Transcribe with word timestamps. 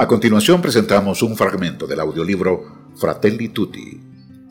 A 0.00 0.06
continuación 0.06 0.62
presentamos 0.62 1.22
un 1.22 1.36
fragmento 1.36 1.84
del 1.88 1.98
audiolibro 1.98 2.92
Fratelli 2.94 3.48
Tutti, 3.48 4.00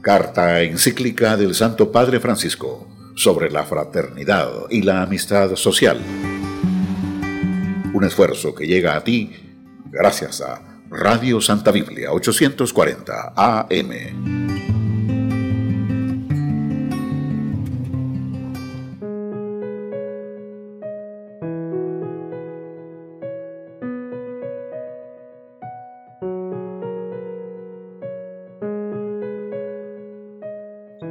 carta 0.01 0.61
encíclica 0.61 1.37
del 1.37 1.55
Santo 1.55 1.89
Padre 1.89 2.19
Francisco 2.19 2.85
sobre 3.15 3.49
la 3.49 3.63
fraternidad 3.63 4.49
y 4.69 4.81
la 4.81 5.03
amistad 5.03 5.55
social. 5.55 6.01
Un 7.93 8.03
esfuerzo 8.03 8.53
que 8.53 8.67
llega 8.67 8.97
a 8.97 9.03
ti 9.05 9.31
gracias 9.85 10.41
a 10.41 10.81
Radio 10.89 11.39
Santa 11.39 11.71
Biblia 11.71 12.11
840 12.11 13.33
AM. 13.33 14.36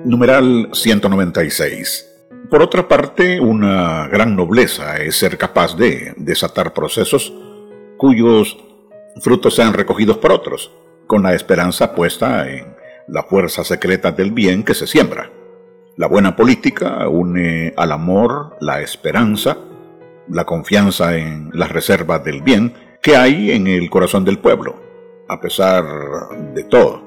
Numeral 0.07 0.69
196. 0.73 2.07
Por 2.49 2.63
otra 2.63 2.87
parte, 2.87 3.41
una 3.41 4.07
gran 4.07 4.37
nobleza 4.37 4.99
es 4.99 5.17
ser 5.17 5.37
capaz 5.37 5.77
de 5.77 6.15
desatar 6.17 6.73
procesos 6.73 7.35
cuyos 7.97 8.57
frutos 9.21 9.57
sean 9.57 9.73
recogidos 9.73 10.19
por 10.19 10.31
otros, 10.31 10.71
con 11.09 11.25
la 11.25 11.35
esperanza 11.35 11.93
puesta 11.93 12.49
en 12.49 12.77
la 13.09 13.25
fuerza 13.25 13.65
secreta 13.65 14.13
del 14.13 14.31
bien 14.31 14.63
que 14.63 14.75
se 14.75 14.87
siembra. 14.87 15.33
La 15.97 16.07
buena 16.07 16.37
política 16.37 17.09
une 17.09 17.75
al 17.77 17.91
amor, 17.91 18.57
la 18.61 18.83
esperanza, 18.83 19.59
la 20.29 20.45
confianza 20.45 21.17
en 21.17 21.51
las 21.53 21.73
reservas 21.73 22.23
del 22.23 22.43
bien 22.43 22.75
que 23.03 23.17
hay 23.17 23.51
en 23.51 23.67
el 23.67 23.91
corazón 23.91 24.25
del 24.25 24.39
pueblo, 24.39 24.77
a 25.29 25.41
pesar 25.41 25.85
de 26.55 26.63
todo. 26.63 27.06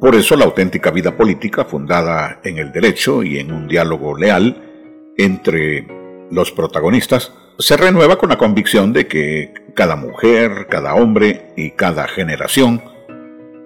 Por 0.00 0.14
eso 0.14 0.34
la 0.36 0.46
auténtica 0.46 0.90
vida 0.90 1.16
política, 1.16 1.64
fundada 1.64 2.40
en 2.42 2.58
el 2.58 2.72
derecho 2.72 3.22
y 3.22 3.38
en 3.38 3.52
un 3.52 3.68
diálogo 3.68 4.16
leal 4.16 5.12
entre 5.16 5.86
los 6.30 6.50
protagonistas, 6.52 7.32
se 7.58 7.76
renueva 7.76 8.16
con 8.16 8.30
la 8.30 8.38
convicción 8.38 8.92
de 8.92 9.06
que 9.06 9.52
cada 9.74 9.94
mujer, 9.94 10.66
cada 10.70 10.94
hombre 10.94 11.52
y 11.56 11.72
cada 11.72 12.08
generación 12.08 12.82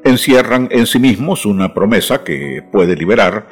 encierran 0.05 0.69
en 0.71 0.87
sí 0.87 0.99
mismos 0.99 1.47
una 1.47 1.73
promesa 1.73 2.25
que 2.25 2.63
puede 2.73 2.97
liberar 2.97 3.47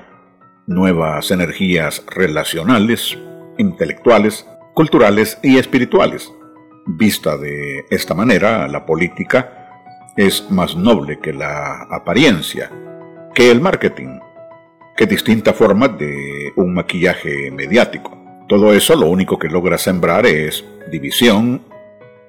nuevas 0.67 1.31
energías 1.31 2.03
relacionales, 2.09 3.17
intelectuales, 3.59 4.47
culturales 4.75 5.39
y 5.42 5.59
espirituales. 5.59 6.33
Vista 6.87 7.37
de 7.37 7.84
esta 7.91 8.14
manera, 8.14 8.69
la 8.69 8.84
política 8.84 9.56
es 10.17 10.50
más 10.50 10.77
noble 10.77 11.19
que 11.19 11.33
la 11.33 11.83
apariencia, 11.91 12.70
que 13.34 13.50
el 13.50 13.61
marketing, 13.61 14.19
que 14.97 15.06
distintas 15.06 15.55
formas 15.55 15.98
de 15.98 16.53
un 16.56 16.72
maquillaje 16.72 17.50
mediático. 17.50 18.17
Todo 18.48 18.72
eso 18.72 18.97
lo 18.97 19.06
único 19.09 19.39
que 19.39 19.48
logra 19.48 19.77
sembrar 19.77 20.25
es 20.25 20.64
división, 20.91 21.62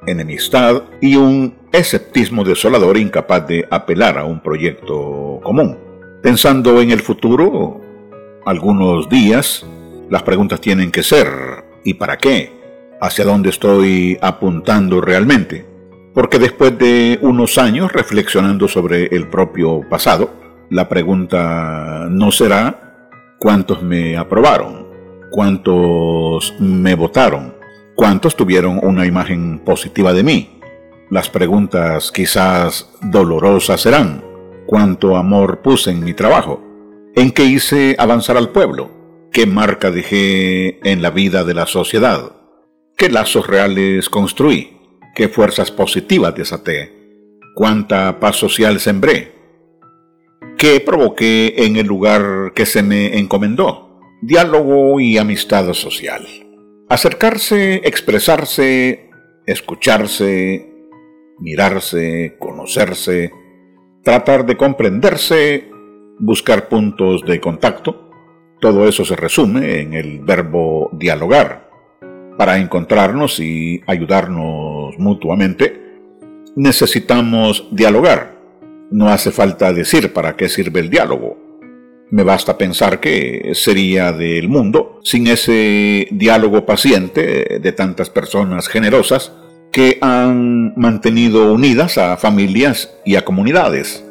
enemistad 0.05 0.83
y 1.01 1.15
un 1.15 1.55
esceptismo 1.71 2.43
desolador 2.43 2.97
incapaz 2.97 3.47
de 3.47 3.65
apelar 3.69 4.17
a 4.17 4.25
un 4.25 4.41
proyecto 4.41 5.39
común. 5.43 5.77
Pensando 6.21 6.81
en 6.81 6.91
el 6.91 6.99
futuro, 6.99 7.81
algunos 8.45 9.07
días, 9.09 9.65
las 10.09 10.23
preguntas 10.23 10.59
tienen 10.59 10.91
que 10.91 11.03
ser 11.03 11.27
¿y 11.83 11.93
para 11.93 12.17
qué? 12.17 12.51
¿Hacia 12.99 13.23
dónde 13.23 13.49
estoy 13.49 14.17
apuntando 14.21 14.99
realmente? 14.99 15.76
Porque 16.17 16.39
después 16.39 16.75
de 16.79 17.19
unos 17.21 17.59
años 17.59 17.91
reflexionando 17.93 18.67
sobre 18.67 19.05
el 19.15 19.27
propio 19.27 19.81
pasado, 19.87 20.33
la 20.71 20.89
pregunta 20.89 22.07
no 22.09 22.31
será 22.31 23.07
cuántos 23.37 23.83
me 23.83 24.17
aprobaron, 24.17 24.87
cuántos 25.29 26.55
me 26.59 26.95
votaron, 26.95 27.53
cuántos 27.93 28.35
tuvieron 28.35 28.79
una 28.81 29.05
imagen 29.05 29.59
positiva 29.59 30.11
de 30.11 30.23
mí. 30.23 30.59
Las 31.11 31.29
preguntas 31.29 32.11
quizás 32.11 32.89
dolorosas 33.03 33.79
serán, 33.79 34.23
cuánto 34.65 35.17
amor 35.17 35.61
puse 35.61 35.91
en 35.91 36.03
mi 36.03 36.15
trabajo, 36.15 36.63
en 37.15 37.29
qué 37.29 37.43
hice 37.43 37.95
avanzar 37.99 38.37
al 38.37 38.49
pueblo, 38.49 38.89
qué 39.31 39.45
marca 39.45 39.91
dejé 39.91 40.79
en 40.83 41.03
la 41.03 41.11
vida 41.11 41.43
de 41.43 41.53
la 41.53 41.67
sociedad, 41.67 42.31
qué 42.97 43.07
lazos 43.07 43.45
reales 43.45 44.09
construí 44.09 44.76
qué 45.17 45.29
fuerzas 45.29 45.71
positivas 45.71 46.35
desaté, 46.35 46.93
cuánta 47.55 48.19
paz 48.19 48.35
social 48.35 48.79
sembré, 48.79 49.31
qué 50.59 50.79
provoqué 50.79 51.65
en 51.65 51.75
el 51.75 51.87
lugar 51.87 52.51
que 52.53 52.67
se 52.67 52.83
me 52.83 53.17
encomendó, 53.17 53.99
diálogo 54.21 54.99
y 54.99 55.17
amistad 55.17 55.73
social. 55.73 56.23
Acercarse, 56.87 57.81
expresarse, 57.83 59.09
escucharse, 59.47 60.71
mirarse, 61.39 62.35
conocerse, 62.37 63.31
tratar 64.03 64.45
de 64.45 64.55
comprenderse, 64.55 65.67
buscar 66.19 66.69
puntos 66.69 67.25
de 67.25 67.41
contacto, 67.41 68.11
todo 68.61 68.87
eso 68.87 69.03
se 69.03 69.15
resume 69.15 69.79
en 69.79 69.95
el 69.95 70.19
verbo 70.19 70.91
dialogar 70.93 71.66
para 72.37 72.57
encontrarnos 72.59 73.39
y 73.39 73.81
ayudarnos 73.87 74.97
mutuamente, 74.97 75.81
necesitamos 76.55 77.67
dialogar. 77.71 78.37
No 78.91 79.09
hace 79.09 79.31
falta 79.31 79.73
decir 79.73 80.13
para 80.13 80.35
qué 80.35 80.47
sirve 80.47 80.79
el 80.79 80.89
diálogo. 80.89 81.37
Me 82.09 82.23
basta 82.23 82.57
pensar 82.57 83.01
que 83.01 83.51
sería 83.53 84.13
del 84.13 84.47
mundo 84.47 84.99
sin 85.03 85.27
ese 85.27 86.07
diálogo 86.11 86.65
paciente 86.65 87.59
de 87.59 87.71
tantas 87.73 88.09
personas 88.09 88.69
generosas 88.69 89.33
que 89.73 89.97
han 89.99 90.73
mantenido 90.77 91.51
unidas 91.51 91.97
a 91.97 92.15
familias 92.15 92.95
y 93.05 93.15
a 93.15 93.25
comunidades. 93.25 94.05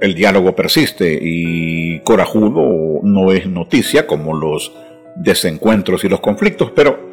El 0.00 0.14
diálogo 0.14 0.54
persiste 0.54 1.18
y 1.20 1.98
corajudo 2.00 3.00
no 3.02 3.32
es 3.32 3.46
noticia 3.46 4.06
como 4.06 4.34
los 4.34 4.72
desencuentros 5.16 6.04
y 6.04 6.08
los 6.08 6.20
conflictos, 6.20 6.72
pero 6.74 7.09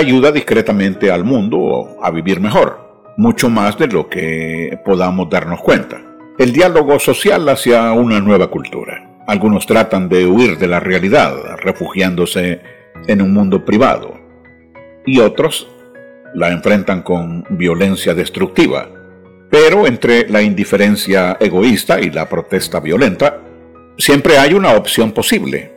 ayuda 0.00 0.32
discretamente 0.32 1.10
al 1.10 1.24
mundo 1.24 1.98
a 2.02 2.10
vivir 2.10 2.40
mejor, 2.40 3.12
mucho 3.18 3.50
más 3.50 3.76
de 3.78 3.86
lo 3.86 4.08
que 4.08 4.78
podamos 4.84 5.28
darnos 5.28 5.60
cuenta. 5.60 6.00
El 6.38 6.52
diálogo 6.52 6.98
social 6.98 7.46
hacia 7.50 7.92
una 7.92 8.18
nueva 8.18 8.50
cultura. 8.50 9.20
Algunos 9.26 9.66
tratan 9.66 10.08
de 10.08 10.26
huir 10.26 10.56
de 10.58 10.66
la 10.68 10.80
realidad, 10.80 11.34
refugiándose 11.58 12.60
en 13.06 13.20
un 13.20 13.34
mundo 13.34 13.64
privado, 13.64 14.18
y 15.04 15.20
otros 15.20 15.68
la 16.34 16.50
enfrentan 16.50 17.02
con 17.02 17.44
violencia 17.50 18.14
destructiva. 18.14 18.88
Pero 19.50 19.86
entre 19.86 20.28
la 20.28 20.40
indiferencia 20.40 21.36
egoísta 21.40 22.00
y 22.00 22.10
la 22.10 22.26
protesta 22.26 22.80
violenta, 22.80 23.38
siempre 23.98 24.38
hay 24.38 24.54
una 24.54 24.72
opción 24.72 25.12
posible, 25.12 25.72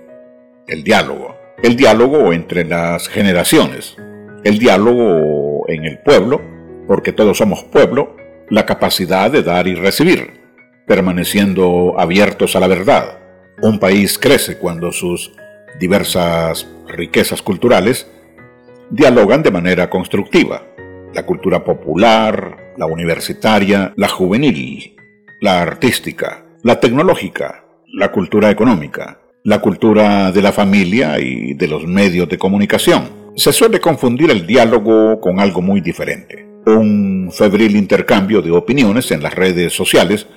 el 0.67 0.83
diálogo 0.83 1.43
el 1.63 1.77
diálogo 1.77 2.33
entre 2.33 2.65
las 2.65 3.07
generaciones, 3.07 3.95
el 4.43 4.59
diálogo 4.59 5.65
en 5.67 5.85
el 5.85 5.99
pueblo, 5.99 6.41
porque 6.87 7.13
todos 7.13 7.37
somos 7.37 7.63
pueblo, 7.63 8.15
la 8.49 8.65
capacidad 8.65 9.31
de 9.31 9.43
dar 9.43 9.67
y 9.67 9.75
recibir, 9.75 10.41
permaneciendo 10.85 11.95
abiertos 11.97 12.55
a 12.55 12.59
la 12.59 12.67
verdad. 12.67 13.19
Un 13.61 13.79
país 13.79 14.19
crece 14.19 14.57
cuando 14.57 14.91
sus 14.91 15.31
diversas 15.79 16.67
riquezas 16.87 17.41
culturales 17.41 18.09
dialogan 18.89 19.43
de 19.43 19.51
manera 19.51 19.89
constructiva. 19.89 20.63
La 21.13 21.25
cultura 21.25 21.63
popular, 21.63 22.73
la 22.77 22.85
universitaria, 22.85 23.93
la 23.95 24.09
juvenil, 24.09 24.95
la 25.41 25.61
artística, 25.61 26.45
la 26.63 26.79
tecnológica, 26.79 27.65
la 27.93 28.11
cultura 28.11 28.49
económica, 28.49 29.19
la 29.43 29.59
cultura 29.59 30.31
de 30.31 30.41
la 30.41 30.51
familia 30.51 31.19
y 31.19 31.53
de 31.53 31.67
los 31.67 31.85
medios 31.85 32.27
de 32.29 32.37
comunicación. 32.37 33.22
Se 33.35 33.51
suele 33.51 33.79
confundir 33.79 34.29
el 34.29 34.45
diálogo 34.45 35.19
con 35.19 35.39
algo 35.39 35.59
muy 35.61 35.81
diferente. 35.81 36.47
Un 36.67 37.31
febril 37.31 37.75
intercambio 37.75 38.43
de 38.43 38.51
opiniones 38.51 39.09
en 39.09 39.23
las 39.23 39.33
redes 39.33 39.73
sociales, 39.73 40.27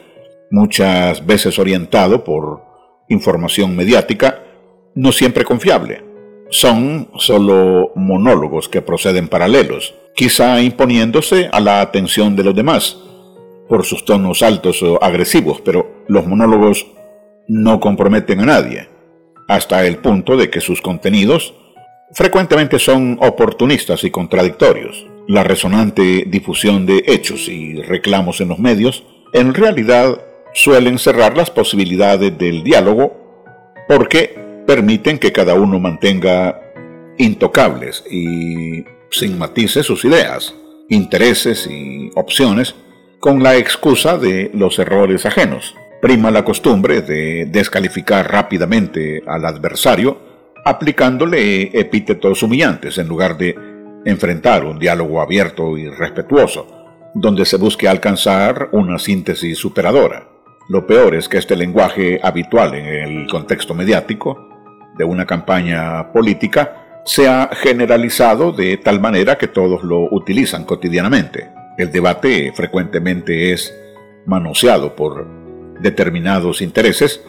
muchas 0.51 1.25
veces 1.27 1.59
orientado 1.59 2.25
por 2.25 2.63
información 3.09 3.77
mediática, 3.77 4.43
no 4.95 5.13
siempre 5.13 5.45
confiable. 5.45 6.05
Son 6.49 7.09
solo 7.19 7.93
monólogos 7.97 8.69
que 8.71 8.81
proceden 8.81 9.29
paralelos, 9.29 9.95
quizá 10.15 10.63
imponiéndose 10.63 11.51
a 11.53 11.61
la 11.61 11.83
atención 11.83 12.35
de 12.35 12.45
los 12.45 12.55
demás 12.55 12.97
por 13.69 13.85
sus 13.85 14.07
tonos 14.07 14.43
altos 14.43 14.83
o 14.83 15.03
agresivos, 15.03 15.61
pero 15.61 16.05
los 16.09 16.27
monólogos 16.27 16.87
no 17.47 17.79
comprometen 17.79 18.41
a 18.41 18.47
nadie 18.47 18.89
hasta 19.49 19.85
el 19.87 19.99
punto 19.99 20.37
de 20.37 20.51
que 20.51 20.61
sus 20.61 20.81
contenidos 20.81 21.55
frecuentemente 22.13 22.79
son 22.79 23.19
oportunistas 23.21 24.05
y 24.05 24.11
contradictorios. 24.11 25.07
la 25.29 25.43
resonante 25.43 26.23
difusión 26.29 26.87
de 26.87 27.03
hechos 27.05 27.49
y 27.49 27.83
reclamos 27.83 28.41
en 28.41 28.47
los 28.47 28.61
medios, 28.61 29.05
en 29.33 29.55
realidad 29.55 30.21
suelen 30.55 31.01
cerrar 31.01 31.37
las 31.37 31.51
posibilidades 31.51 32.39
del 32.39 32.63
diálogo 32.63 33.45
porque 33.89 34.39
permiten 34.69 35.19
que 35.19 35.33
cada 35.33 35.55
uno 35.55 35.81
mantenga 35.81 36.61
intocables 37.19 38.05
y 38.09 38.85
sin 39.11 39.37
matices 39.37 39.85
sus 39.85 40.05
ideas, 40.05 40.55
intereses 40.89 41.67
y 41.69 42.11
opciones 42.15 42.77
con 43.19 43.43
la 43.43 43.57
excusa 43.57 44.19
de 44.19 44.51
los 44.55 44.79
errores 44.79 45.27
ajenos. 45.27 45.75
Prima 46.01 46.31
la 46.31 46.45
costumbre 46.45 47.03
de 47.03 47.47
descalificar 47.47 48.31
rápidamente 48.31 49.23
al 49.27 49.45
adversario 49.45 50.26
aplicándole 50.67 51.79
epítetos 51.79 52.43
humillantes 52.43 52.99
en 52.99 53.07
lugar 53.07 53.39
de 53.39 53.55
enfrentar 54.05 54.65
un 54.65 54.81
diálogo 54.81 55.21
abierto 55.21 55.79
y 55.79 55.89
respetuoso, 55.89 56.67
donde 57.15 57.45
se 57.45 57.57
busque 57.57 57.87
alcanzar 57.87 58.71
una 58.73 58.99
síntesis 58.99 59.57
superadora. 59.57 60.27
Lo 60.69 60.85
peor 60.85 61.15
es 61.15 61.29
que 61.29 61.39
este 61.39 61.55
lenguaje 61.55 62.19
habitual 62.21 62.75
en 62.75 62.87
el 62.87 63.29
contexto 63.29 63.75
mediático 63.75 64.49
de 64.99 65.05
una 65.05 65.25
campaña 65.25 66.13
política 66.13 67.03
se 67.05 67.29
ha 67.29 67.49
generalizado 67.53 68.51
de 68.51 68.77
tal 68.79 68.99
manera 68.99 69.39
que 69.39 69.47
todos 69.47 69.85
lo 69.85 70.13
utilizan 70.13 70.65
cotidianamente. 70.65 71.49
El 71.79 71.93
debate 71.93 72.53
frecuentemente 72.57 73.53
es 73.53 73.73
manoseado 74.27 74.97
por 74.97 75.29
determinados 75.81 76.61
intereses 76.61 77.23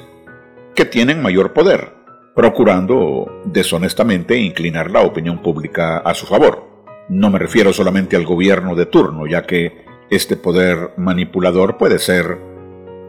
que 0.74 0.86
tienen 0.86 1.22
mayor 1.22 1.54
poder, 1.54 1.97
procurando 2.38 3.42
deshonestamente 3.46 4.38
inclinar 4.38 4.92
la 4.92 5.02
opinión 5.02 5.42
pública 5.42 5.98
a 5.98 6.14
su 6.14 6.28
favor. 6.28 6.68
No 7.10 7.32
me 7.32 7.40
refiero 7.40 7.74
solamente 7.74 8.16
al 8.16 8.26
gobierno 8.26 8.76
de 8.76 8.86
turno, 8.86 9.26
ya 9.26 9.42
que 9.42 9.84
este 10.12 10.38
poder 10.38 10.92
manipulador 10.98 11.80
puede 11.80 11.98
ser 11.98 12.38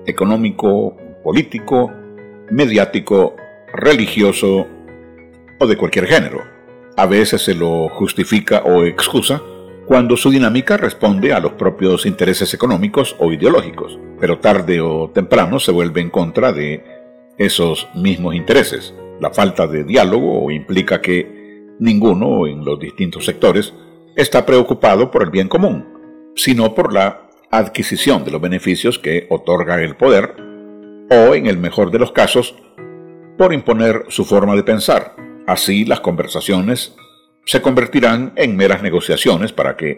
económico, 0.07 0.97
político, 1.23 1.93
mediático, 2.51 3.37
religioso 3.71 4.67
o 5.61 5.67
de 5.67 5.77
cualquier 5.77 6.07
género. 6.07 6.45
A 6.97 7.05
veces 7.05 7.43
se 7.43 7.55
lo 7.55 7.91
justifica 7.91 8.63
o 8.65 8.87
excusa 8.87 9.43
cuando 9.85 10.17
su 10.17 10.31
dinámica 10.31 10.79
responde 10.79 11.35
a 11.35 11.41
los 11.41 11.53
propios 11.53 12.07
intereses 12.07 12.55
económicos 12.55 13.15
o 13.19 13.31
ideológicos, 13.31 13.99
pero 14.19 14.39
tarde 14.39 14.81
o 14.81 15.11
temprano 15.11 15.61
se 15.61 15.71
vuelve 15.71 16.01
en 16.01 16.09
contra 16.09 16.51
de 16.51 16.83
esos 17.37 17.91
mismos 17.95 18.35
intereses. 18.35 18.95
La 19.21 19.31
falta 19.31 19.67
de 19.67 19.85
diálogo 19.85 20.51
implica 20.51 21.01
que 21.01 21.75
ninguno 21.81 22.47
en 22.47 22.65
los 22.65 22.79
distintos 22.79 23.25
sectores 23.25 23.75
está 24.17 24.47
preocupado 24.47 25.11
por 25.11 25.23
el 25.23 25.31
bien 25.31 25.49
común, 25.49 26.33
sino 26.37 26.75
por 26.75 26.93
la 26.93 27.29
adquisición 27.51 28.25
de 28.25 28.31
los 28.31 28.41
beneficios 28.41 28.99
que 28.99 29.27
otorga 29.31 29.83
el 29.83 29.97
poder 29.97 30.35
o, 31.11 31.35
en 31.35 31.47
el 31.47 31.59
mejor 31.59 31.91
de 31.91 31.99
los 31.99 32.13
casos, 32.13 32.55
por 33.37 33.53
imponer 33.53 34.05
su 34.09 34.25
forma 34.25 34.55
de 34.55 34.63
pensar. 34.63 35.17
Así 35.47 35.85
las 35.85 36.01
conversaciones 36.01 36.95
se 37.45 37.63
convertirán 37.63 38.33
en 38.37 38.57
meras 38.57 38.83
negociaciones 38.83 39.53
para 39.53 39.77
que 39.77 39.97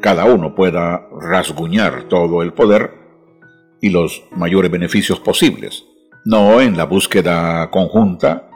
cada 0.00 0.24
uno 0.24 0.54
pueda 0.54 1.08
rasguñar 1.20 2.04
todo 2.04 2.42
el 2.42 2.52
poder 2.52 2.92
y 3.80 3.90
los 3.90 4.24
mayores 4.30 4.70
beneficios 4.70 5.18
posibles, 5.18 5.84
no 6.24 6.60
en 6.60 6.76
la 6.76 6.84
búsqueda 6.84 7.68
conjunta 7.70 8.48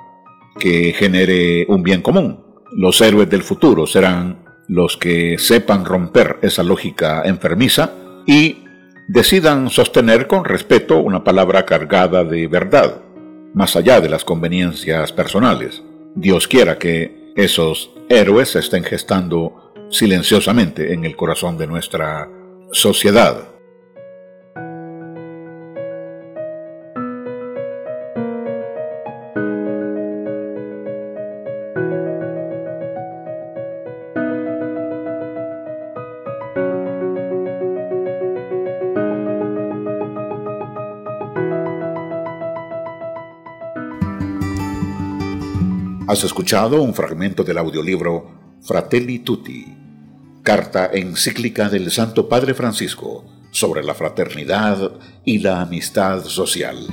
que 0.58 0.92
genere 0.92 1.66
un 1.68 1.82
bien 1.82 2.02
común. 2.02 2.44
Los 2.72 3.00
héroes 3.00 3.28
del 3.30 3.42
futuro 3.42 3.86
serán 3.86 4.44
los 4.68 4.96
que 4.96 5.38
sepan 5.38 5.84
romper 5.84 6.38
esa 6.42 6.62
lógica 6.62 7.22
enfermiza 7.24 7.92
y 8.26 8.64
decidan 9.08 9.70
sostener 9.70 10.26
con 10.26 10.44
respeto 10.44 10.98
una 10.98 11.22
palabra 11.22 11.64
cargada 11.64 12.24
de 12.24 12.48
verdad, 12.48 13.02
más 13.54 13.76
allá 13.76 14.00
de 14.00 14.08
las 14.08 14.24
conveniencias 14.24 15.12
personales. 15.12 15.82
Dios 16.14 16.48
quiera 16.48 16.78
que 16.78 17.32
esos 17.36 17.92
héroes 18.08 18.50
se 18.50 18.58
estén 18.58 18.82
gestando 18.82 19.72
silenciosamente 19.90 20.92
en 20.92 21.04
el 21.04 21.14
corazón 21.14 21.56
de 21.58 21.66
nuestra 21.66 22.28
sociedad. 22.72 23.55
Has 46.08 46.22
escuchado 46.22 46.82
un 46.82 46.94
fragmento 46.94 47.42
del 47.42 47.58
audiolibro 47.58 48.56
Fratelli 48.62 49.18
Tutti, 49.18 49.66
carta 50.40 50.88
encíclica 50.92 51.68
del 51.68 51.90
Santo 51.90 52.28
Padre 52.28 52.54
Francisco 52.54 53.24
sobre 53.50 53.82
la 53.82 53.92
fraternidad 53.92 54.92
y 55.24 55.40
la 55.40 55.62
amistad 55.62 56.22
social. 56.22 56.86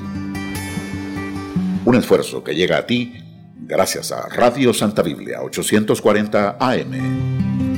Un 1.86 1.96
esfuerzo 1.96 2.44
que 2.44 2.56
llega 2.56 2.78
a 2.78 2.88
ti 2.88 3.14
gracias 3.56 4.12
a 4.12 4.28
Radio 4.30 4.74
Santa 4.74 5.04
Biblia 5.04 5.44
840 5.44 6.58
AM. 6.60 7.73